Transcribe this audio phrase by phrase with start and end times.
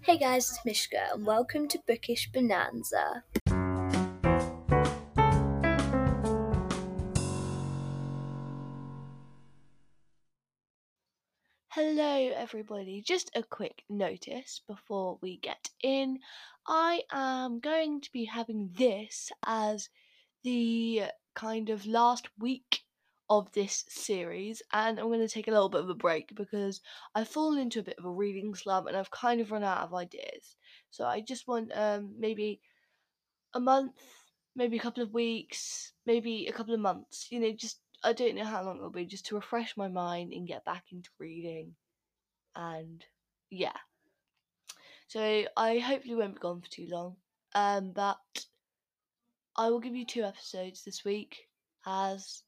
[0.00, 3.24] Hey guys, it's Mishka, and welcome to Bookish Bonanza.
[11.68, 13.02] Hello, everybody.
[13.04, 16.20] Just a quick notice before we get in.
[16.66, 19.90] I am going to be having this as
[20.42, 21.02] the
[21.34, 22.80] kind of last week
[23.30, 26.80] of this series, and I'm going to take a little bit of a break because
[27.14, 29.82] I've fallen into a bit of a reading slump and I've kind of run out
[29.82, 30.56] of ideas.
[30.90, 32.60] So I just want um, maybe
[33.54, 34.00] a month,
[34.56, 37.28] maybe a couple of weeks, maybe a couple of months.
[37.30, 40.32] You know, just I don't know how long it'll be, just to refresh my mind
[40.32, 41.74] and get back into reading.
[42.56, 43.04] And
[43.50, 43.76] yeah.
[45.08, 47.16] So I hopefully won't be gone for too long.
[47.54, 48.18] Um, but
[49.56, 51.48] I will give you two episodes this week
[51.86, 52.42] as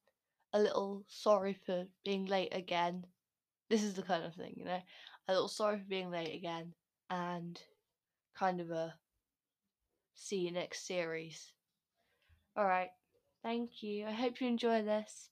[0.53, 3.07] a little sorry for being late again.
[3.69, 4.81] This is the kind of thing, you know?
[5.29, 6.73] A little sorry for being late again
[7.09, 7.61] and
[8.37, 8.95] kind of a
[10.15, 11.53] see you next series.
[12.59, 12.91] Alright,
[13.43, 14.07] thank you.
[14.07, 15.31] I hope you enjoy this.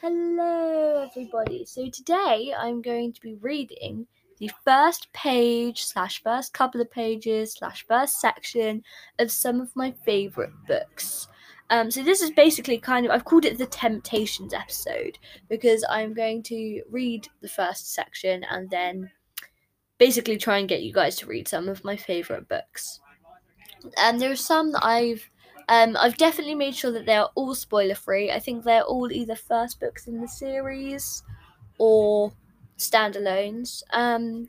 [0.00, 1.64] Hello, everybody.
[1.64, 4.06] So today I'm going to be reading
[4.38, 8.82] the first page slash first couple of pages slash first section
[9.18, 11.28] of some of my favourite books.
[11.72, 16.12] Um, so this is basically kind of I've called it the Temptations episode because I'm
[16.12, 19.10] going to read the first section and then
[19.96, 23.00] basically try and get you guys to read some of my favorite books.
[23.96, 25.30] And there are some that I've
[25.68, 28.30] um, I've definitely made sure that they are all spoiler free.
[28.30, 31.22] I think they're all either first books in the series
[31.78, 32.34] or
[32.76, 33.82] standalones.
[33.94, 34.46] Um,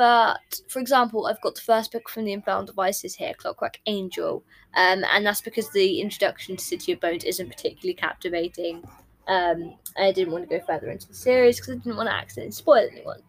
[0.00, 4.42] but for example, I've got the first book from the Infernal Devices here, Clockwork Angel,
[4.74, 8.82] um, and that's because the introduction to City of Bones isn't particularly captivating.
[9.28, 12.14] Um, I didn't want to go further into the series because I didn't want to
[12.14, 13.20] accidentally spoil anyone.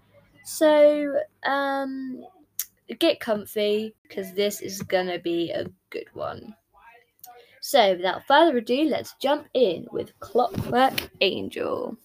[0.46, 1.14] So,
[1.44, 2.24] um,
[3.00, 6.56] get comfy because this is gonna be a good one.
[7.60, 11.98] So, without further ado, let's jump in with Clockwork Angel.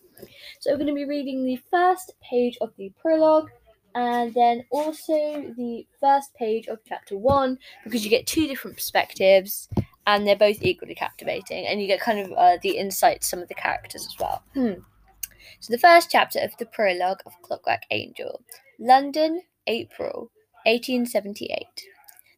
[0.58, 3.50] So, we're going to be reading the first page of the prologue
[3.96, 5.14] and then also
[5.56, 9.70] the first page of chapter one because you get two different perspectives
[10.06, 13.40] and they're both equally captivating and you get kind of uh, the insight to some
[13.40, 14.42] of the characters as well.
[14.52, 14.82] Hmm.
[15.60, 18.42] So the first chapter of the prologue of Clockwork Angel,
[18.78, 20.30] London, April,
[20.66, 21.66] 1878.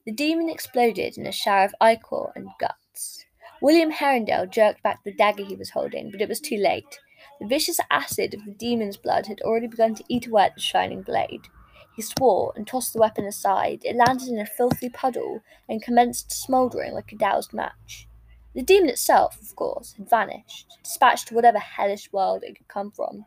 [0.07, 3.25] The demon exploded in a shower of ichor and guts.
[3.61, 7.01] William herondale jerked back the dagger he was holding, but it was too late.
[7.41, 10.61] The vicious acid of the demon's blood had already begun to eat away at the
[10.61, 11.49] shining blade.
[11.95, 13.83] He swore and tossed the weapon aside.
[13.85, 18.09] It landed in a filthy puddle and commenced smouldering like a doused match.
[18.55, 22.91] The demon itself, of course, had vanished, dispatched to whatever hellish world it could come
[22.91, 23.27] from,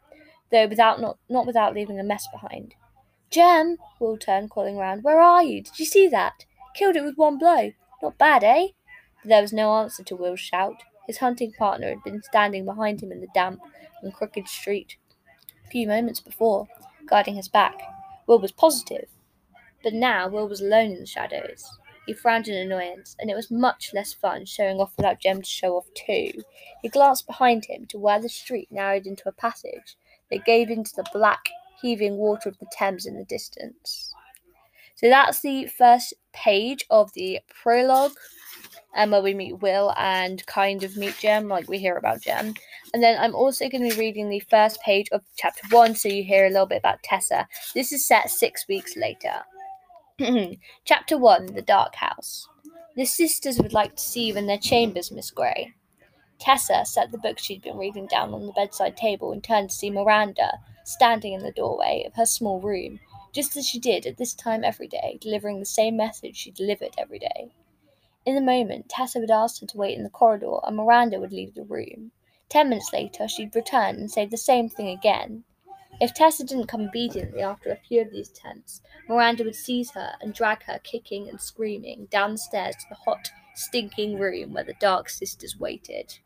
[0.52, 2.76] though without not, not without leaving a mess behind.
[3.30, 5.04] Jem, Will turned, calling round.
[5.04, 5.64] Where are you?
[5.64, 6.46] Did you see that?
[6.74, 7.72] Killed it with one blow.
[8.02, 8.68] Not bad, eh?
[9.22, 10.84] But there was no answer to Will's shout.
[11.08, 13.62] His hunting partner had been standing behind him in the damp
[14.02, 14.98] and crooked street
[15.66, 16.68] a few moments before,
[17.06, 17.80] guarding his back.
[18.28, 19.10] Will was positive.
[19.84, 21.66] But now Will was alone in the shadows.
[22.06, 25.48] He frowned in annoyance, and it was much less fun showing off without Jem to
[25.48, 26.32] show off too.
[26.82, 29.98] He glanced behind him to where the street narrowed into a passage
[30.30, 31.50] that gave into the black,
[31.82, 34.14] heaving water of the Thames in the distance.
[34.96, 38.14] So that's the first page of the prologue
[38.96, 42.54] um, where we meet Will and kind of meet Jem, like we hear about Jem.
[42.94, 46.10] And then I'm also going to be reading the first page of chapter one, so
[46.10, 47.48] you hear a little bit about Tessa.
[47.74, 49.42] This is set six weeks later.
[50.86, 52.48] chapter one The Dark House.
[52.98, 55.74] The sisters would like to see you in their chambers, Miss Grey.
[56.40, 59.76] Tessa set the book she'd been reading down on the bedside table and turned to
[59.76, 63.00] see Miranda standing in the doorway of her small room,
[63.32, 66.94] just as she did at this time every day, delivering the same message she delivered
[66.98, 67.54] every day.
[68.26, 71.32] In a moment, Tessa would ask her to wait in the corridor, and Miranda would
[71.32, 72.12] leave the room.
[72.52, 75.46] Ten minutes later, she'd return and say the same thing again.
[76.02, 80.16] If Tessa didn't come obediently after a few of these attempts, Miranda would seize her
[80.20, 84.66] and drag her, kicking and screaming, down the stairs to the hot, stinking room where
[84.66, 86.18] the Dark Sisters waited.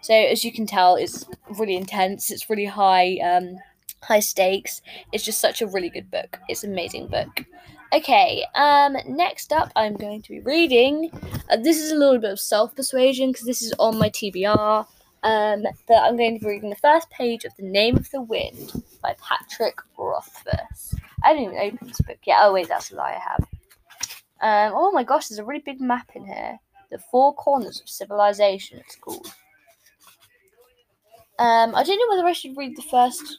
[0.00, 1.24] So, as you can tell, it's
[1.58, 2.30] really intense.
[2.30, 3.56] It's really high, um,
[4.02, 4.80] high stakes.
[5.10, 6.38] It's just such a really good book.
[6.48, 7.44] It's an amazing book.
[7.92, 11.10] Okay, um, next up, I'm going to be reading.
[11.50, 14.86] Uh, this is a little bit of self persuasion because this is on my TBR.
[15.26, 18.80] Um, I'm going to be reading the first page of The Name of the Wind
[19.02, 20.94] by Patrick Rothfuss.
[21.24, 22.36] I haven't even opened this book yet.
[22.42, 24.70] Oh, wait, that's a lie I have.
[24.70, 26.60] Um, oh my gosh, there's a really big map in here.
[26.92, 29.26] The Four Corners of Civilization, it's called.
[31.40, 33.38] Um, I don't know whether I should read the first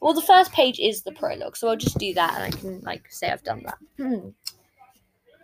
[0.00, 2.80] Well, the first page is the prologue, so I'll just do that and I can
[2.80, 3.78] like say I've done that.
[3.98, 4.30] Hmm.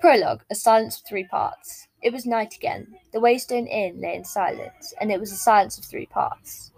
[0.01, 1.89] Prologue: A silence of three parts.
[2.03, 2.97] It was night again.
[3.13, 6.73] The Waystone Inn lay in silence, and it was a silence of three parts.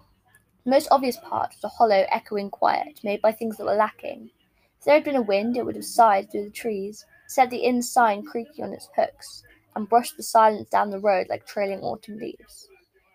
[0.64, 4.30] The most obvious part was a hollow, echoing quiet made by things that were lacking.
[4.78, 7.64] If there had been a wind, it would have sighed through the trees, set the
[7.64, 9.42] inn sign creaking on its hooks,
[9.74, 12.68] and brushed the silence down the road like trailing autumn leaves.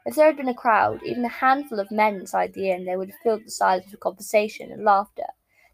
[0.06, 2.98] If there had been a crowd, even a handful of men inside the inn, they
[2.98, 5.28] would have filled the silence with conversation and laughter,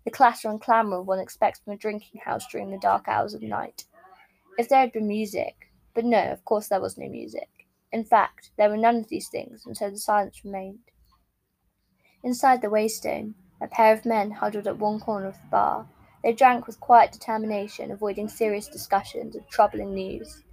[0.03, 3.41] the clatter and clamour one expects from a drinking house during the dark hours of
[3.41, 3.85] night.
[4.57, 5.64] If there had been music,
[5.95, 7.49] but no, of course there was no music.
[7.91, 10.91] In fact, there were none of these things, and so the silence remained.
[12.23, 15.87] Inside the Waystone, a pair of men huddled at one corner of the bar.
[16.23, 20.43] They drank with quiet determination, avoiding serious discussions of troubling news.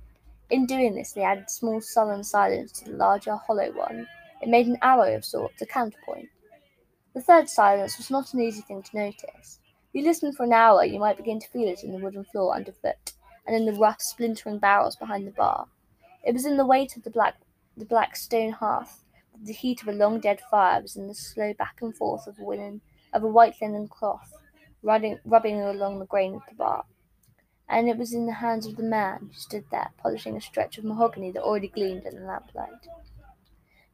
[0.51, 4.07] In doing this, they added small sullen silence to the larger, hollow one.
[4.41, 6.29] It made an arrow of sorts, a counterpoint.
[7.15, 9.59] The third silence was not an easy thing to notice.
[9.65, 12.25] If you listened for an hour, you might begin to feel it in the wooden
[12.25, 13.13] floor underfoot,
[13.47, 15.69] and in the rough, splintering barrels behind the bar.
[16.25, 17.37] It was in the weight of the black,
[17.77, 21.15] the black stone hearth, that the heat of a long dead fire was in the
[21.15, 22.81] slow back and forth of a linen,
[23.13, 24.33] of a white linen cloth,
[24.83, 26.85] rubbing, rubbing along the grain of the bar
[27.73, 30.77] and it was in the hands of the man who stood there polishing a stretch
[30.77, 32.87] of mahogany that already gleamed in the lamplight.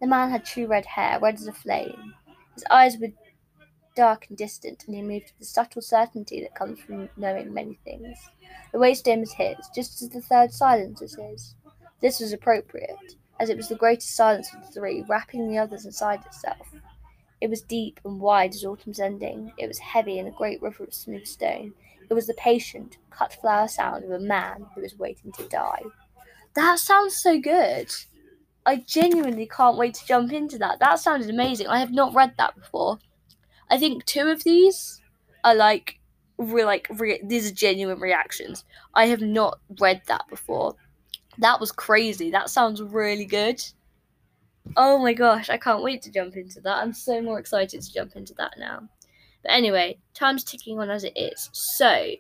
[0.01, 2.15] The man had true red hair, red as a flame.
[2.55, 3.13] His eyes were
[3.99, 7.79] dark and distant, and he moved with the subtle certainty that comes from knowing many
[7.85, 8.17] things.
[8.73, 11.55] The Waystone was his, just as the third silence was his.
[12.01, 15.85] This was appropriate, as it was the greatest silence of the three, wrapping the others
[15.85, 16.69] inside itself.
[17.41, 19.53] It was deep and wide as autumn's ending.
[19.59, 21.75] It was heavy in a great river of smooth stone,
[22.11, 25.83] it was the patient, cut flower sound of a man who was waiting to die.
[26.55, 27.93] That sounds so good.
[28.65, 30.79] I genuinely can't wait to jump into that.
[30.81, 31.67] That sounded amazing.
[31.67, 32.99] I have not read that before.
[33.71, 35.01] I think two of these
[35.45, 35.99] are like,
[36.39, 38.65] re- like re- these are genuine reactions.
[38.95, 40.75] I have not read that before.
[41.39, 42.31] That was crazy.
[42.31, 43.63] That sounds really good.
[44.77, 46.79] Oh my gosh, I can't wait to jump into that.
[46.79, 48.89] I'm so more excited to jump into that now.
[49.43, 51.49] But anyway, time's ticking on as it is.
[51.53, 52.11] So,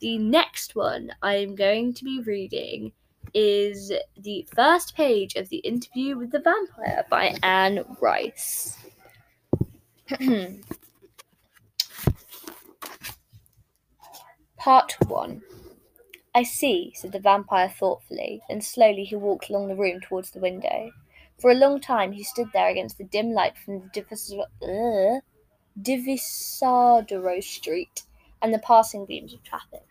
[0.00, 2.92] the next one I'm going to be reading
[3.34, 8.78] is the first page of the interview with the vampire by Anne Rice.
[14.58, 15.42] Part 1
[16.34, 20.40] I see, said the vampire thoughtfully, and slowly he walked along the room towards the
[20.40, 20.90] window.
[21.38, 24.00] For a long time he stood there against the dim light from the
[24.62, 25.20] uh,
[25.80, 28.02] Divisadero Street
[28.42, 29.84] and the passing beams of traffic.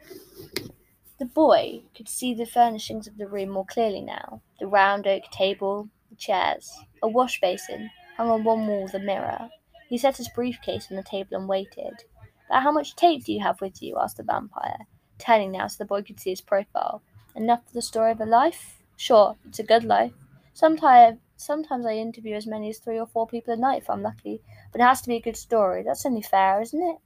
[1.17, 5.23] The boy could see the furnishings of the room more clearly now the round oak
[5.31, 6.71] table, the chairs,
[7.01, 9.49] a wash basin hung on one wall a mirror.
[9.89, 12.03] He set his briefcase on the table and waited.
[12.49, 13.97] But how much tape do you have with you?
[13.99, 17.01] asked the vampire, turning now so the boy could see his profile.
[17.35, 18.79] Enough for the story of a life?
[18.95, 20.13] Sure, it's a good life.
[20.53, 24.01] Sometimes, sometimes I interview as many as three or four people a night if I'm
[24.01, 24.41] lucky,
[24.71, 25.83] but it has to be a good story.
[25.83, 26.97] That's only fair, isn't it?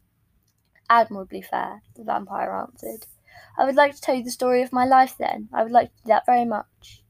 [0.90, 3.08] Admirably fair, the vampire answered.
[3.58, 5.50] I would like to tell you the story of my life then.
[5.54, 7.04] I would like to do that very much.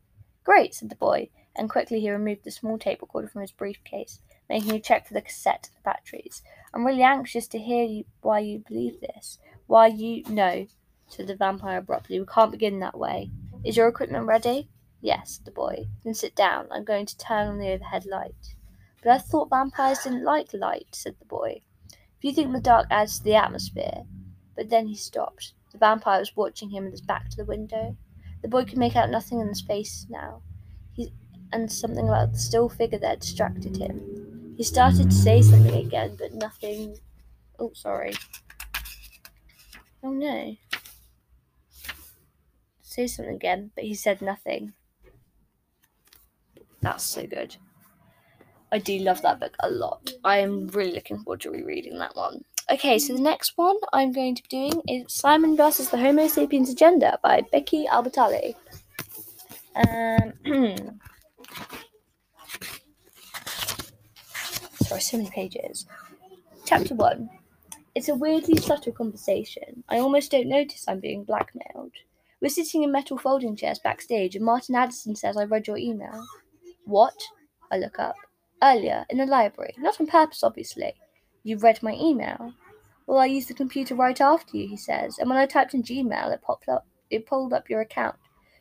[0.44, 4.20] Great, said the boy, and quickly he removed the small tape recorder from his briefcase,
[4.52, 6.44] making you check for the cassette batteries.
[6.74, 9.38] I'm really anxious to hear you, why you believe this.
[9.68, 10.24] Why you.
[10.28, 10.68] No,
[11.08, 12.20] said the vampire abruptly.
[12.20, 13.32] We can't begin that way.
[13.64, 14.68] Is your equipment ready?
[15.00, 15.86] Yes, the boy.
[16.04, 16.68] Then sit down.
[16.70, 18.56] I'm going to turn on the overhead light.
[19.02, 21.62] But I thought vampires didn't like light, said the boy.
[21.90, 24.04] If you think the dark adds to the atmosphere.
[24.56, 25.54] But then he stopped.
[25.72, 27.96] The vampire was watching him with his back to the window.
[28.42, 30.42] The boy could make out nothing in his face now.
[31.54, 34.21] And something about the still figure there distracted him.
[34.62, 36.96] He started to say something again, but nothing.
[37.58, 38.14] Oh, sorry.
[40.04, 40.56] Oh no.
[42.84, 44.74] Say something again, but he said nothing.
[46.80, 47.56] That's so good.
[48.72, 50.12] I do love that book a lot.
[50.24, 52.44] I am really looking forward to rereading that one.
[52.72, 56.28] Okay, so the next one I'm going to be doing is Simon versus the Homo
[56.28, 58.54] sapiens Agenda by Becky Albertalli.
[59.74, 61.00] Um,
[65.00, 65.86] so many pages.
[66.66, 67.30] Chapter 1.
[67.96, 69.84] It's a weirdly subtle conversation.
[69.90, 71.92] I almost don't notice I'm being blackmailed.
[72.42, 76.26] We're sitting in metal folding chairs backstage, and Martin Addison says I read your email.
[76.86, 77.22] What?
[77.72, 78.16] I look up.
[78.64, 79.74] Earlier, in the library.
[79.78, 80.94] Not on purpose, obviously.
[81.44, 82.54] You've read my email?
[83.08, 85.84] Well, I used the computer right after you, he says, and when I typed in
[85.84, 86.88] Gmail, it popped up.
[87.10, 88.16] It pulled up your account.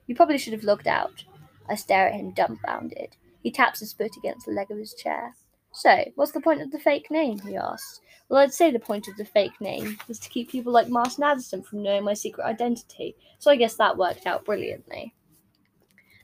[0.06, 1.25] You probably should have logged out.
[1.68, 3.16] I stare at him dumbfounded.
[3.42, 5.34] He taps his foot against the leg of his chair.
[5.72, 7.38] So, what's the point of the fake name?
[7.40, 8.00] he asked.
[8.28, 11.24] Well, I'd say the point of the fake name was to keep people like Martin
[11.24, 15.14] Addison from knowing my secret identity, so I guess that worked out brilliantly.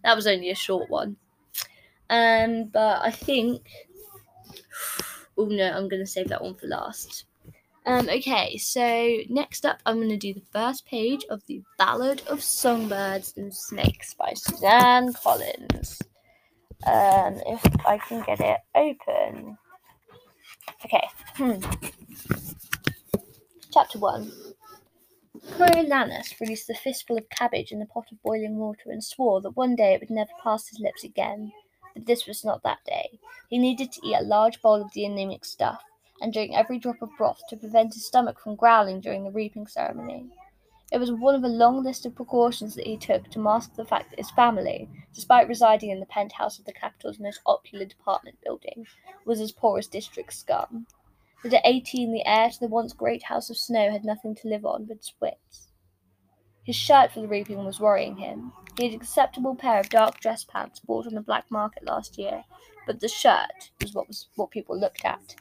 [0.05, 1.17] That was only a short one.
[2.11, 3.69] Um, but I think.
[5.39, 7.27] Oh no, I'm going to save that one for last.
[7.85, 12.23] Um, okay, so next up, I'm going to do the first page of the Ballad
[12.27, 16.01] of Songbirds and Snakes by Suzanne Collins.
[16.85, 19.57] Um, if I can get it open.
[20.85, 21.09] Okay.
[21.37, 21.61] Hmm.
[23.73, 24.33] Chapter 1
[25.53, 29.57] Coriolanus released a fistful of cabbage in a pot of boiling water and swore that
[29.57, 31.53] one day it would never pass his lips again.
[31.95, 33.19] But this was not that day.
[33.49, 35.83] He needed to eat a large bowl of the anemic stuff
[36.21, 39.67] and drink every drop of broth to prevent his stomach from growling during the reaping
[39.67, 40.27] ceremony.
[40.93, 43.85] It was one of a long list of precautions that he took to mask the
[43.85, 48.39] fact that his family, despite residing in the penthouse of the capital's most opulent apartment
[48.45, 48.87] building,
[49.25, 50.87] was as poor as district scum.
[51.43, 54.49] That at eighteen the heir to the once great house of Snow had nothing to
[54.49, 55.69] live on but wits.
[56.65, 58.53] His shirt for the reaping was worrying him.
[58.79, 62.17] He had an acceptable pair of dark dress pants bought on the black market last
[62.17, 62.45] year,
[62.87, 65.35] but the shirt was what was what people looked at.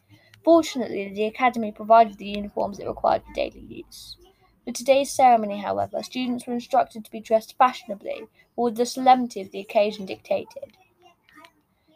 [0.44, 4.18] Fortunately, the academy provided the uniforms it required for daily use.
[4.66, 9.52] For today's ceremony, however, students were instructed to be dressed fashionably, or the solemnity of
[9.52, 10.76] the occasion dictated.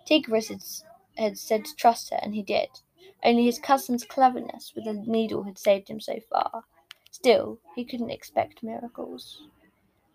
[0.05, 0.63] Tigris had,
[1.17, 2.69] had said to trust her, and he did.
[3.23, 6.65] Only his cousin's cleverness with a needle had saved him so far.
[7.09, 9.41] Still, he couldn't expect miracles.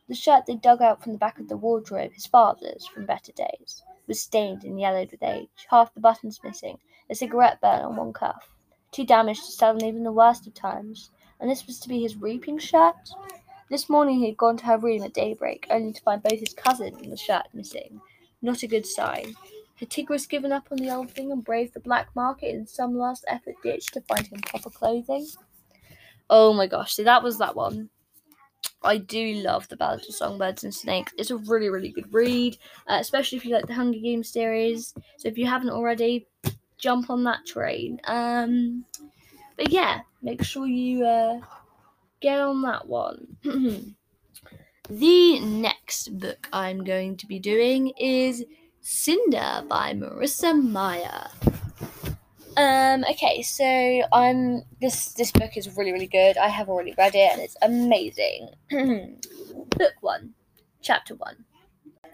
[0.07, 3.33] The shirt they dug out from the back of the wardrobe, his father's, from better
[3.33, 6.79] days, was stained and yellowed with age, half the buttons missing,
[7.11, 8.49] a cigarette burn on one cuff,
[8.93, 11.11] too damaged to sell in even the worst of times,
[11.45, 12.97] and this was to be his reaping shirt?
[13.69, 16.55] This morning he had gone to her room at daybreak, only to find both his
[16.55, 18.01] cousin and the shirt missing.
[18.41, 19.35] Not a good sign.
[19.75, 22.97] Had Tigris given up on the old thing and braved the black market in some
[22.97, 25.27] last effort ditch to find him proper clothing?
[26.31, 27.91] Oh my gosh, so that was that one.
[28.83, 31.13] I do love the Ballad of Songbirds and Snakes.
[31.19, 34.95] It's a really, really good read, uh, especially if you like the Hunger Games series.
[35.19, 36.27] So if you haven't already,
[36.79, 38.01] jump on that train.
[38.05, 38.87] Um,
[39.59, 41.39] but yeah, make sure you uh,
[42.21, 43.37] get on that one.
[44.89, 48.43] the next book I'm going to be doing is
[48.81, 51.29] Cinder by Marissa Meyer.
[52.57, 53.65] Um, okay, so
[54.13, 56.39] I'm this this book is really really good.
[56.39, 58.51] I have already read it and it's amazing.
[59.79, 60.35] book one,
[60.81, 61.45] chapter one.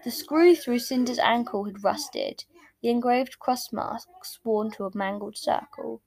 [0.03, 2.43] The screw through Cinder's ankle had rusted,
[2.81, 6.01] the engraved cross marks worn to a mangled circle.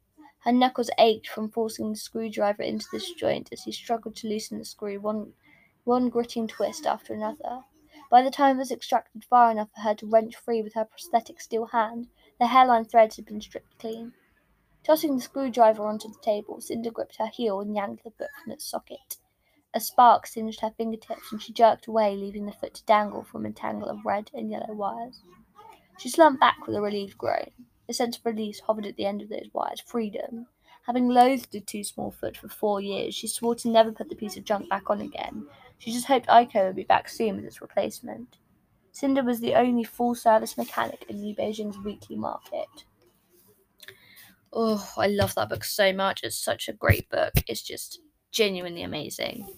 [0.45, 4.59] Her knuckles ached from forcing the screwdriver into this joint as he struggled to loosen
[4.59, 5.33] the screw, one,
[5.85, 7.65] one gritting twist after another.
[8.11, 10.85] By the time it was extracted far enough for her to wrench free with her
[10.85, 12.09] prosthetic steel hand,
[12.39, 14.13] the hairline threads had been stripped clean.
[14.83, 18.53] Tossing the screwdriver onto the table, Cinder gripped her heel and yanked the foot from
[18.53, 19.17] its socket.
[19.73, 23.47] A spark singed her fingertips, and she jerked away, leaving the foot to dangle from
[23.47, 25.23] a tangle of red and yellow wires.
[25.99, 27.51] She slumped back with a relieved groan.
[27.89, 29.81] A sense of release hovered at the end of those wires.
[29.81, 30.47] Freedom.
[30.87, 34.15] Having loathed the too small foot for four years, she swore to never put the
[34.15, 35.47] piece of junk back on again.
[35.79, 38.39] She just hoped Aiko would be back soon with its replacement.
[38.93, 42.85] Cinder was the only full service mechanic in New Beijing's weekly market.
[44.53, 46.23] Oh, I love that book so much.
[46.23, 47.33] It's such a great book.
[47.49, 48.01] It's just
[48.31, 49.49] genuinely amazing.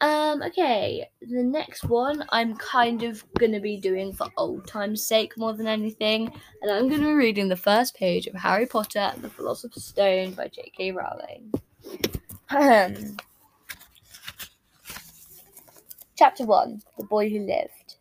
[0.00, 5.38] Um, okay, the next one I'm kind of gonna be doing for old time's sake
[5.38, 9.22] more than anything, and I'm gonna be reading the first page of Harry Potter and
[9.22, 10.92] the Philosopher's Stone by J.K.
[10.92, 11.52] Rowling.
[16.16, 17.96] Chapter 1 The Boy Who Lived.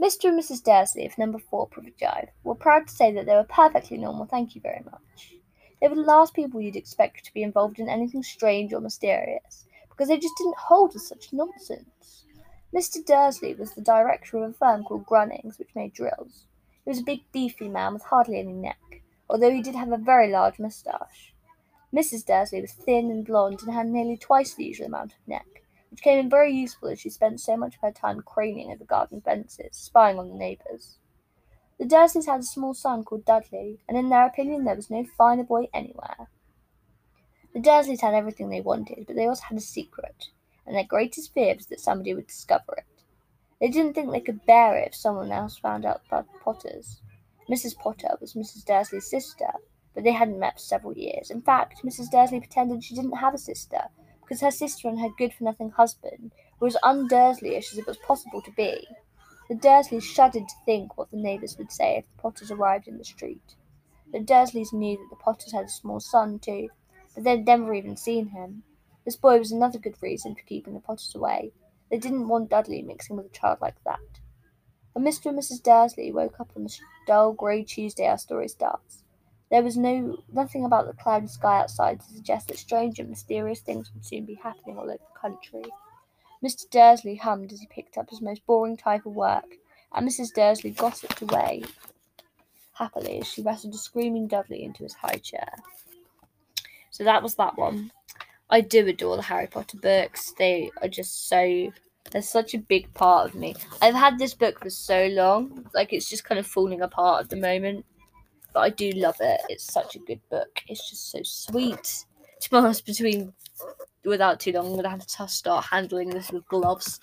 [0.00, 0.28] Mr.
[0.28, 0.62] and Mrs.
[0.62, 4.26] Dursley of number 4 Privet Drive were proud to say that they were perfectly normal,
[4.26, 5.34] thank you very much.
[5.80, 9.64] They were the last people you'd expect to be involved in anything strange or mysterious
[9.98, 12.24] because they just didn't hold to such nonsense.
[12.72, 13.04] Mr.
[13.04, 16.44] Dursley was the director of a firm called Grunnings, which made drills.
[16.84, 19.96] He was a big, beefy man with hardly any neck, although he did have a
[19.96, 21.34] very large moustache.
[21.92, 22.24] Mrs.
[22.24, 26.02] Dursley was thin and blonde and had nearly twice the usual amount of neck, which
[26.02, 29.20] came in very useful as she spent so much of her time craning over garden
[29.20, 30.98] fences, spying on the neighbours.
[31.80, 35.04] The Dursleys had a small son called Dudley, and in their opinion there was no
[35.16, 36.28] finer boy anywhere.
[37.54, 40.28] The Dursleys had everything they wanted, but they also had a secret,
[40.66, 43.02] and their greatest fear was that somebody would discover it.
[43.60, 47.00] They didn't think they could bear it if someone else found out about the Potters.
[47.48, 47.76] Mrs.
[47.76, 48.64] Potter was Mrs.
[48.64, 49.50] Dursley's sister,
[49.94, 51.30] but they hadn't met for several years.
[51.30, 52.10] In fact, Mrs.
[52.10, 53.80] Dursley pretended she didn't have a sister,
[54.20, 57.96] because her sister and her good for nothing husband were as un-Dursleyish as it was
[57.96, 58.86] possible to be.
[59.48, 62.98] The Dursleys shuddered to think what the neighbours would say if the Potters arrived in
[62.98, 63.54] the street.
[64.12, 66.68] The Dursleys knew that the Potters had a small son too,
[67.14, 68.62] but they'd never even seen him.
[69.04, 71.52] This boy was another good reason for keeping the Potters away.
[71.90, 74.20] They didn't want Dudley mixing with a child like that.
[74.92, 75.26] When Mr.
[75.26, 75.62] and Mrs.
[75.62, 79.04] Dursley woke up on the dull grey Tuesday our story starts,
[79.50, 83.60] there was no nothing about the cloudy sky outside to suggest that strange and mysterious
[83.60, 85.64] things would soon be happening all over the country.
[86.44, 86.68] Mr.
[86.70, 89.56] Dursley hummed as he picked up his most boring type of work,
[89.92, 90.34] and Mrs.
[90.34, 91.62] Dursley gossiped away
[92.78, 95.52] happily as she wrestled a screaming Dudley into his high chair.
[96.98, 97.90] So that was that one.
[98.50, 100.34] I do adore the Harry Potter books.
[100.36, 101.72] They are just so
[102.10, 103.54] they're such a big part of me.
[103.80, 107.30] I've had this book for so long, like it's just kind of falling apart at
[107.30, 107.84] the moment
[108.58, 109.40] but I do love it.
[109.48, 110.60] It's such a good book.
[110.66, 112.04] It's just so sweet.
[112.40, 113.32] To be honest, between
[114.04, 117.00] without too long, I'm gonna have to start handling this with gloves.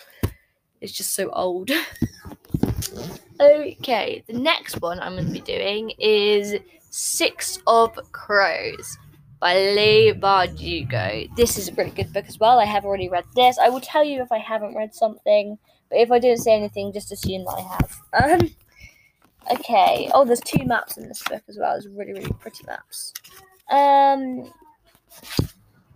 [0.81, 1.71] It's just so old.
[3.39, 6.55] okay, the next one I'm gonna be doing is
[6.89, 8.97] Six of Crows
[9.39, 11.33] by Leigh Bardugo.
[11.35, 12.59] This is a pretty good book as well.
[12.59, 13.57] I have already read this.
[13.59, 15.57] I will tell you if I haven't read something,
[15.89, 18.39] but if I didn't say anything, just assume that I have.
[18.41, 18.49] Um,
[19.51, 20.09] Okay.
[20.13, 21.73] Oh, there's two maps in this book as well.
[21.73, 23.13] There's really, really pretty maps.
[23.69, 24.51] Um.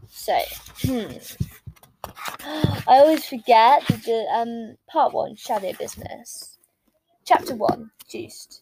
[0.10, 0.38] So,
[0.82, 1.12] hmm.
[2.44, 6.58] I always forget the um part one shadow business.
[7.26, 8.62] Chapter one, Joost.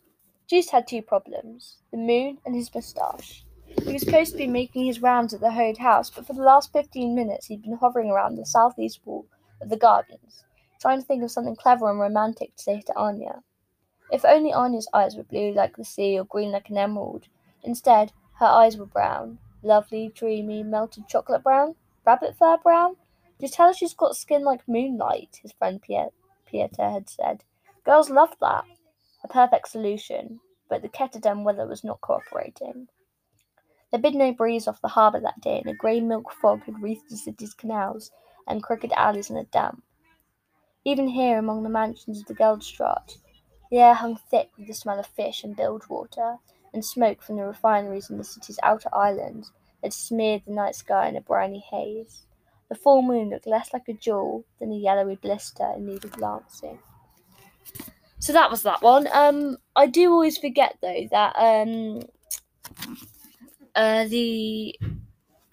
[0.50, 3.44] Joost had two problems: the moon and his moustache.
[3.88, 6.42] He was supposed to be making his rounds at the Hoede house, but for the
[6.44, 9.26] last fifteen minutes he'd been hovering around the southeast wall
[9.62, 10.44] of the gardens,
[10.82, 13.44] trying to think of something clever and romantic to say to Anya.
[14.12, 17.30] If only Anya's eyes were blue like the sea or green like an emerald.
[17.64, 19.40] Instead, her eyes were brown.
[19.64, 21.76] Lovely, dreamy, melted chocolate brown?
[22.06, 22.98] Rabbit fur brown?
[23.40, 26.14] Just tell her she's got skin like moonlight, his friend Piet-
[26.46, 27.46] Pieter had said.
[27.86, 28.66] Girls loved that.
[29.24, 32.90] A perfect solution, but the Ketterdam weather was not cooperating.
[33.90, 36.82] There'd been no breeze off the harbour that day, and a grey milk fog had
[36.82, 38.12] wreathed the city's canals
[38.48, 39.84] and crooked alleys in a damp.
[40.84, 43.18] Even here among the mansions of the Geldstraat,
[43.72, 46.38] the air hung thick with the smell of fish and bilge water,
[46.74, 51.08] and smoke from the refineries in the city's outer islands had smeared the night sky
[51.08, 52.26] in a briny haze.
[52.70, 56.18] The full moon looked less like a jewel than a yellowy blister in need of
[56.20, 56.80] lancing.
[58.20, 59.08] So that was that one.
[59.14, 62.02] Um, I do always forget though that um,
[63.78, 64.78] uh, the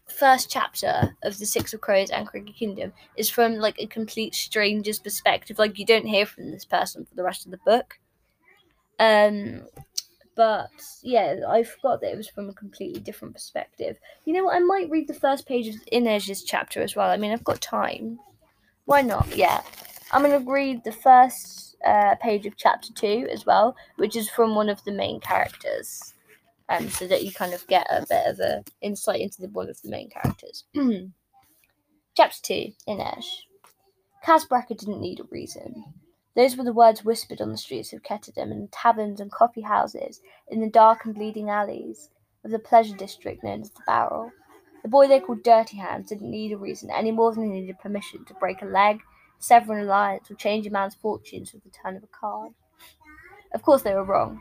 [0.08, 4.34] first chapter of the Six of Crows and Crooked Kingdom is from like a complete
[4.34, 5.58] stranger's perspective.
[5.58, 7.98] Like you don't hear from this person for the rest of the book.
[8.98, 9.66] Um,
[10.36, 10.70] but
[11.02, 13.98] yeah, I forgot that it was from a completely different perspective.
[14.24, 14.56] You know what?
[14.56, 17.10] I might read the first page of Inej's chapter as well.
[17.10, 18.18] I mean, I've got time.
[18.86, 19.36] Why not?
[19.36, 19.62] Yeah,
[20.12, 24.54] I'm gonna read the first uh, page of chapter two as well, which is from
[24.54, 26.13] one of the main characters,
[26.68, 29.68] um, so that you kind of get a bit of a insight into the one
[29.68, 30.64] of the main characters.
[32.16, 33.24] chapter two, Inej.
[34.24, 35.84] Kaz Brecker didn't need a reason.
[36.34, 40.20] Those were the words whispered on the streets of Ketterdam, in taverns and coffee houses,
[40.48, 42.10] in the dark and bleeding alleys
[42.44, 44.32] of the pleasure district known as the Barrel.
[44.82, 47.78] The boy they called Dirty Hands didn't need a reason any more than he needed
[47.78, 49.00] permission to break a leg,
[49.38, 52.52] sever an alliance, or change a man's fortunes with the turn of a card.
[53.52, 54.40] Of course, they were wrong.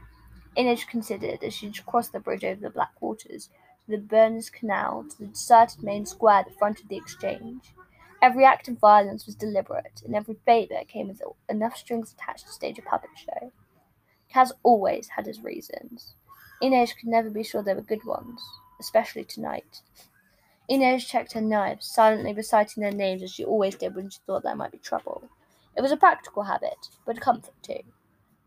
[0.56, 3.50] Inej considered as she crossed the bridge over the Black Waters
[3.86, 7.74] to the Berners Canal to the deserted main square that fronted the exchange.
[8.22, 12.54] Every act of violence was deliberate, and every favour came with enough strings attached to
[12.54, 13.52] stage a puppet show.
[14.34, 16.16] Kaz always had his reasons.
[16.62, 18.42] Inej could never be sure they were good ones,
[18.80, 19.82] especially tonight.
[20.70, 24.44] Inej checked her knives, silently reciting their names as she always did when she thought
[24.44, 25.28] there might be trouble.
[25.76, 27.82] It was a practical habit, but a comfort too.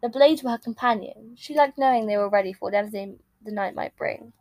[0.03, 1.39] The blades were her companions.
[1.41, 4.33] She liked knowing they were ready for whatever they, the night might bring.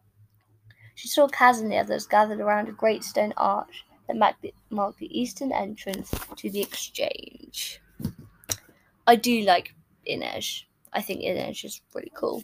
[0.96, 4.54] She saw Kaz and the others gathered around a great stone arch that marked the,
[4.70, 7.82] marked the eastern entrance to the exchange.
[9.08, 9.74] I do like
[10.10, 10.64] Inej.
[10.94, 12.44] I think Inej is really cool.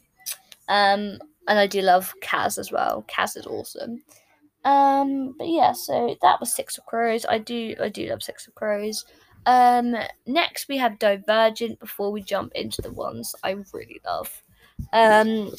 [0.67, 3.05] Um, and I do love Kaz as well.
[3.07, 4.03] Kaz is awesome.
[4.63, 7.25] Um, but yeah, so that was Six of Crows.
[7.27, 9.05] I do I do love Six of Crows.
[9.45, 14.43] Um, next we have Divergent before we jump into the ones I really love.
[14.93, 15.51] Um,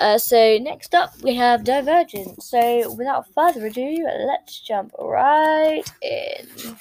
[0.00, 2.42] uh, so next up we have Divergent.
[2.42, 6.76] So without further ado, let's jump right in.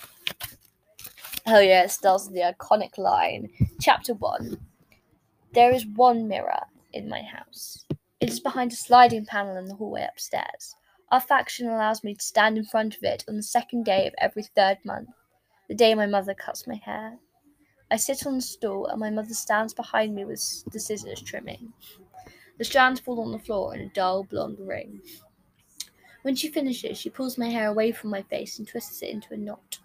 [1.46, 3.50] Oh yeah, it starts with the iconic line.
[3.82, 4.58] Chapter one.
[5.54, 6.62] There is one mirror
[6.94, 7.86] in my house.
[8.20, 10.76] It is behind a sliding panel in the hallway upstairs.
[11.12, 14.16] Our faction allows me to stand in front of it on the second day of
[14.18, 15.10] every third month,
[15.74, 17.18] the day my mother cuts my hair.
[17.90, 20.40] I sit on the stool and my mother stands behind me with
[20.72, 21.74] the scissors trimming.
[22.60, 25.02] The strands fall on the floor in a dull blonde ring.
[26.22, 29.34] When she finishes, she pulls my hair away from my face and twists it into
[29.34, 29.80] a knot.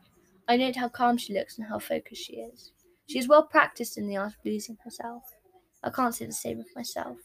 [0.46, 2.70] I note how calm she looks and how focused she is.
[3.06, 5.22] She is well practiced in the art of losing herself.
[5.82, 7.16] I can't say the same of myself.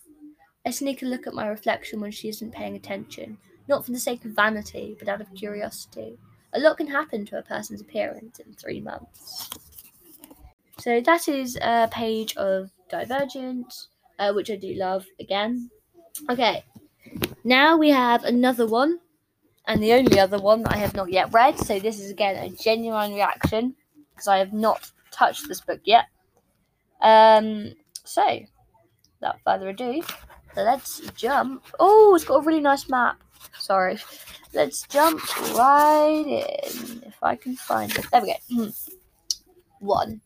[0.65, 3.99] I sneak a look at my reflection when she isn't paying attention, not for the
[3.99, 6.17] sake of vanity, but out of curiosity.
[6.53, 9.49] A lot can happen to a person's appearance in three months.
[10.79, 13.87] So that is a page of Divergent,
[14.19, 15.69] uh, which I do love again.
[16.29, 16.63] Okay,
[17.43, 18.99] now we have another one,
[19.65, 21.57] and the only other one that I have not yet read.
[21.57, 23.75] So this is again a genuine reaction
[24.13, 26.05] because I have not touched this book yet.
[27.01, 28.39] Um, so
[29.19, 30.03] without further ado,
[30.55, 31.65] let's jump.
[31.79, 33.21] Oh, it's got a really nice map.
[33.57, 33.97] Sorry.
[34.53, 35.21] Let's jump
[35.55, 37.03] right in.
[37.05, 38.05] If I can find it.
[38.11, 38.63] There we go.
[38.63, 38.69] Hmm.
[39.79, 40.21] One.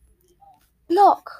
[0.88, 1.30] Block.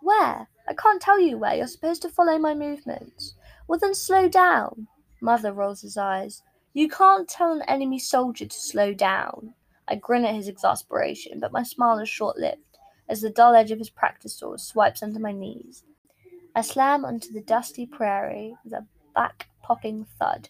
[0.00, 0.48] Where?
[0.68, 1.54] I can't tell you where.
[1.54, 3.34] You're supposed to follow my movements.
[3.68, 4.88] Well, then slow down.
[5.20, 6.42] Mather rolls his eyes.
[6.72, 9.54] You can't tell an enemy soldier to slow down.
[9.86, 12.62] I grin at his exasperation, but my smile is short lived
[13.08, 15.84] as the dull edge of his practice sword swipes under my knees.
[16.54, 20.48] I slam onto the dusty prairie with a back popping thud,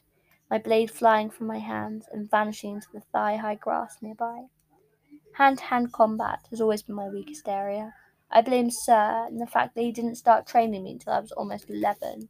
[0.52, 4.44] my blade flying from my hands and vanishing into the thigh high grass nearby.
[5.32, 7.94] Hand to hand combat has always been my weakest area.
[8.30, 11.32] I blame Sir and the fact that he didn't start training me until I was
[11.32, 12.28] almost 11.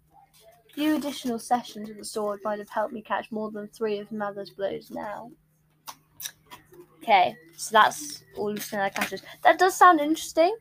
[0.71, 3.99] A few additional sessions with the sword might have helped me catch more than three
[3.99, 5.33] of Mather's blows now.
[7.03, 9.25] Okay, so that's all Snare catches.
[9.43, 10.57] That does sound interesting.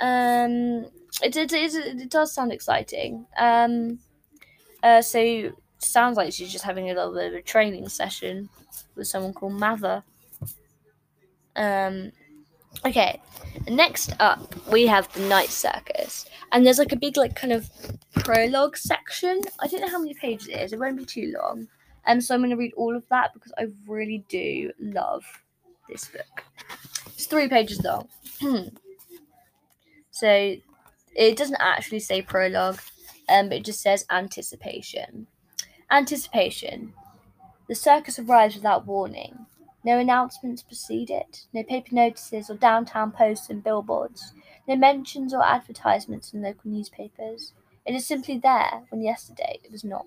[0.00, 0.84] Um,
[1.22, 3.24] it, it, it, it does sound exciting.
[3.38, 4.00] Um,
[4.82, 5.52] uh, so
[5.82, 8.48] sounds like she's just having a little bit of a training session
[8.96, 10.02] with someone called Mather.
[11.56, 12.12] Um,
[12.84, 13.20] okay,
[13.68, 17.68] next up we have the night circus, and there's like a big like kind of
[18.14, 19.40] prologue section.
[19.58, 20.72] I don't know how many pages it is.
[20.72, 21.68] It won't be too long.
[22.06, 25.24] Um, so I'm going to read all of that because I really do love
[25.88, 26.44] this book.
[27.06, 28.08] It's three pages long.
[30.10, 30.56] so
[31.14, 32.80] it doesn't actually say prologue,
[33.28, 35.26] um, it just says anticipation.
[35.92, 36.92] Anticipation.
[37.66, 39.46] The circus arrives without warning.
[39.84, 44.32] No announcements precede it, no paper notices or downtown posts and billboards,
[44.68, 47.54] no mentions or advertisements in local newspapers.
[47.84, 50.06] It is simply there when yesterday it was not.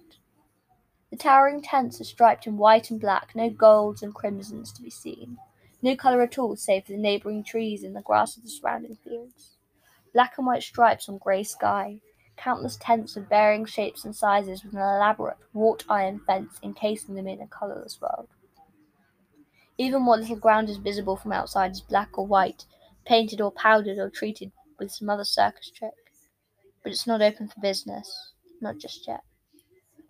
[1.11, 4.89] The towering tents are striped in white and black, no golds and crimsons to be
[4.89, 5.37] seen.
[5.81, 8.95] No colour at all save for the neighbouring trees and the grass of the surrounding
[8.95, 9.57] fields.
[10.13, 11.99] Black and white stripes on grey sky,
[12.37, 17.27] countless tents of varying shapes and sizes with an elaborate wrought iron fence encasing them
[17.27, 18.27] in a colourless world.
[19.77, 22.65] Even what little ground is visible from outside is black or white,
[23.05, 25.93] painted or powdered or treated with some other circus trick.
[26.83, 29.21] But it's not open for business, not just yet.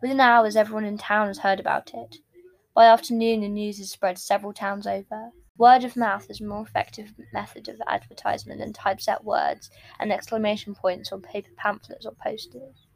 [0.02, 2.18] Within hours, everyone in town has heard about it.
[2.74, 5.32] By afternoon, the news is spread several towns over.
[5.58, 10.74] Word of mouth is a more effective method of advertisement than typeset words and exclamation
[10.74, 12.88] points on paper pamphlets or posters.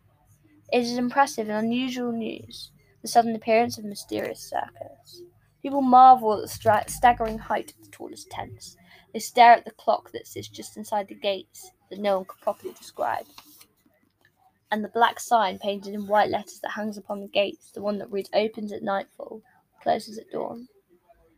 [0.73, 2.71] It is impressive and unusual news,
[3.03, 5.21] the sudden appearance of mysterious circus.
[5.61, 8.75] People marvel at the stra- staggering height of the tallest tents.
[9.13, 12.41] They stare at the clock that sits just inside the gates that no one could
[12.41, 13.27] properly describe.
[14.71, 17.99] And the black sign painted in white letters that hangs upon the gates, the one
[17.99, 19.43] that reads opens at nightfall,
[19.81, 20.67] closes at dawn.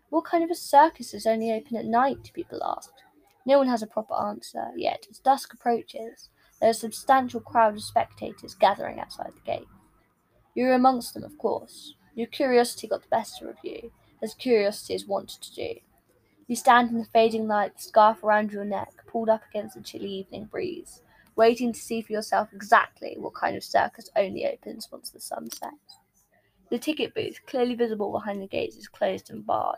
[0.10, 2.32] What kind of a circus is only open at night?
[2.34, 3.04] people asked.
[3.46, 7.76] No one has a proper answer, yet as dusk approaches, there is a substantial crowd
[7.76, 9.68] of spectators gathering outside the gate.
[10.56, 11.94] You are amongst them, of course.
[12.16, 13.92] Your curiosity got the best of you,
[14.22, 15.76] as curiosity is wont to do.
[16.48, 19.82] You stand in the fading light, the scarf around your neck, pulled up against the
[19.82, 21.04] chilly evening breeze,
[21.36, 25.50] waiting to see for yourself exactly what kind of circus only opens once the sun
[25.52, 26.00] sets.
[26.70, 29.78] The ticket booth, clearly visible behind the gates, is closed and barred.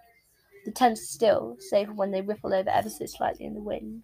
[0.65, 3.61] The tents are still, save for when they ripple over ever so slightly in the
[3.61, 4.03] wind.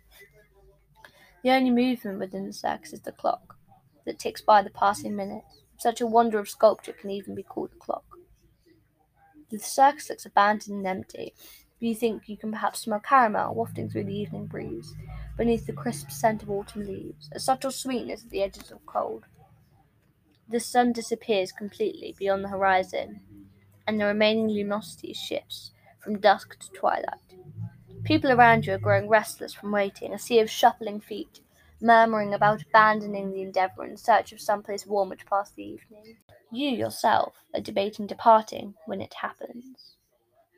[1.43, 3.57] The only movement within the circus is the clock,
[4.05, 5.61] that ticks by the passing minutes.
[5.77, 8.05] Such a wonder of sculpture can even be called a clock.
[9.51, 11.33] The circus looks abandoned and empty,
[11.79, 14.95] but you think you can perhaps smell caramel wafting through the evening breeze,
[15.37, 19.25] beneath the crisp scent of autumn leaves, a subtle sweetness at the edges of cold.
[20.49, 23.21] The sun disappears completely beyond the horizon,
[23.85, 27.35] and the remaining luminosity shifts from dusk to twilight.
[28.03, 31.41] People around you are growing restless from waiting, a sea of shuffling feet,
[31.81, 36.17] murmuring about abandoning the endeavour in search of some place warmer to pass the evening.
[36.51, 39.95] You yourself are debating departing when it happens.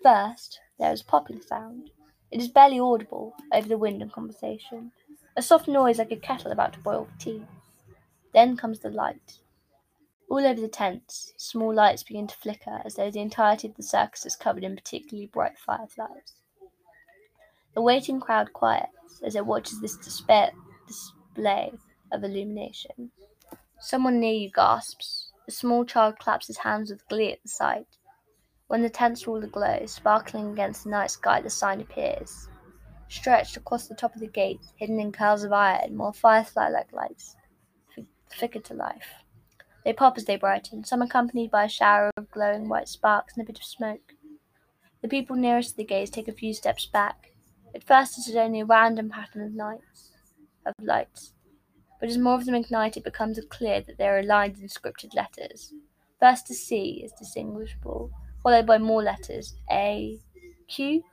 [0.03, 1.91] First, there is a popping sound.
[2.31, 4.91] It is barely audible over the wind and conversation,
[5.37, 7.45] a soft noise like a kettle about to boil for tea.
[8.33, 9.39] Then comes the light.
[10.29, 13.83] All over the tents, small lights begin to flicker as though the entirety of the
[13.83, 16.35] circus is covered in particularly bright fireflies.
[17.73, 20.51] The waiting crowd quiets as it watches this despair,
[20.87, 21.71] display
[22.11, 23.11] of illumination.
[23.79, 25.31] Someone near you gasps.
[25.47, 27.87] A small child claps his hands with glee at the sight.
[28.67, 32.47] When the tents are all aglow, sparkling against the night sky, the sign appears.
[33.07, 36.93] Stretched across the top of the gate, hidden in curls of iron, more firefly like
[36.93, 37.35] lights
[38.31, 39.23] flicker to life.
[39.83, 43.43] They pop as they brighten, some accompanied by a shower of glowing white sparks and
[43.43, 44.13] a bit of smoke.
[45.01, 47.31] The people nearest to the gates take a few steps back.
[47.73, 50.11] At first it is only a random pattern of lights,
[50.65, 51.33] of lights,
[51.99, 55.13] but as more of them ignite, it becomes clear that they are aligned in scripted
[55.13, 55.73] letters.
[56.19, 58.11] First a C is distinguishable,
[58.41, 60.17] followed by more letters A,
[60.67, 61.03] Q,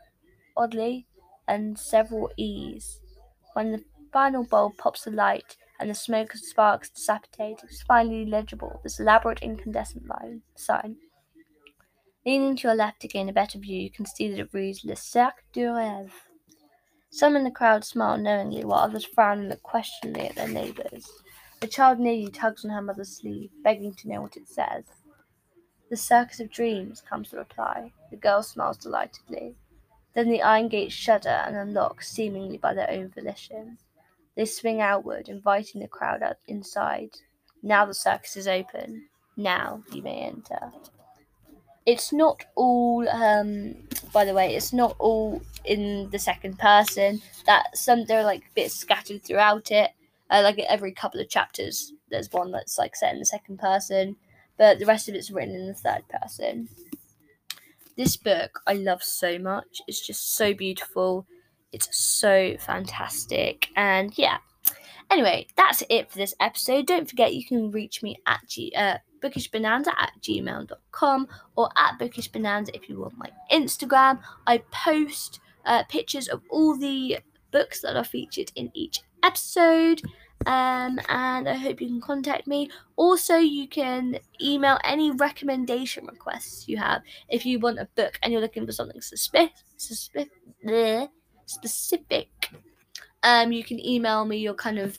[0.56, 1.06] oddly,
[1.48, 3.00] and several E's.
[3.54, 7.82] When the final bulb pops the light, and the smoke and sparks dissipate, it is
[7.82, 10.96] finally legible, this elaborate incandescent line, sign.
[12.24, 14.84] Leaning to your left to gain a better view, you can see that it reads
[14.84, 16.10] Le Cirque des Rêves.
[17.10, 21.08] Some in the crowd smile knowingly, while others frown and look questioningly at their neighbours.
[21.62, 24.84] A child near you tugs on her mother's sleeve, begging to know what it says.
[25.88, 27.92] The circus of dreams, comes the reply.
[28.10, 29.54] The girl smiles delightedly.
[30.14, 33.78] Then the iron gates shudder and unlock, seemingly by their own volition.
[34.36, 37.10] They swing outward, inviting the crowd out inside.
[37.62, 39.06] Now the circus is open.
[39.36, 40.72] Now you may enter.
[41.86, 43.76] It's not all, um,
[44.12, 47.22] by the way, it's not all in the second person.
[47.46, 49.90] That some there are like bits scattered throughout it.
[50.28, 54.16] Uh, like every couple of chapters, there's one that's like set in the second person,
[54.58, 56.68] but the rest of it's written in the third person.
[57.96, 59.80] This book I love so much.
[59.86, 61.26] It's just so beautiful.
[61.76, 63.68] It's so fantastic.
[63.76, 64.38] And yeah.
[65.10, 66.86] Anyway, that's it for this episode.
[66.86, 72.70] Don't forget you can reach me at G- uh, bookishbonanza at gmail.com or at bookishbonanza
[72.74, 74.20] if you want my Instagram.
[74.46, 77.18] I post uh, pictures of all the
[77.52, 80.00] books that are featured in each episode.
[80.46, 82.70] Um, and I hope you can contact me.
[82.96, 88.32] Also, you can email any recommendation requests you have if you want a book and
[88.32, 89.62] you're looking for something suspicious.
[89.78, 91.08] Suspi-
[91.46, 92.50] specific,
[93.22, 94.98] um, you can email me your kind of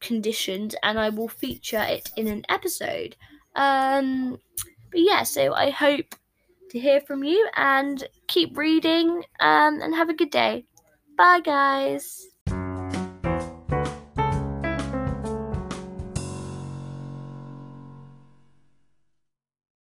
[0.00, 3.16] conditions and I will feature it in an episode.
[3.54, 4.38] Um,
[4.90, 6.14] but yeah, so I hope
[6.70, 10.64] to hear from you and keep reading um, and have a good day.
[11.16, 12.29] Bye, guys.